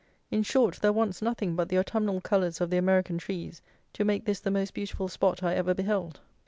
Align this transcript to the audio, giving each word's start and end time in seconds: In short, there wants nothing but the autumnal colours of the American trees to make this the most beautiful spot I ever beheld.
In 0.31 0.41
short, 0.41 0.77
there 0.77 0.91
wants 0.91 1.21
nothing 1.21 1.55
but 1.55 1.69
the 1.69 1.77
autumnal 1.77 2.21
colours 2.21 2.59
of 2.59 2.71
the 2.71 2.77
American 2.77 3.19
trees 3.19 3.61
to 3.93 4.03
make 4.03 4.25
this 4.25 4.39
the 4.39 4.49
most 4.49 4.73
beautiful 4.73 5.07
spot 5.07 5.43
I 5.43 5.53
ever 5.53 5.75
beheld. 5.75 6.19